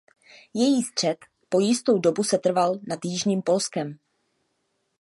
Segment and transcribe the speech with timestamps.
[0.53, 1.17] Její střed
[1.49, 3.97] po jistou dobu setrval nad jižním Polskem.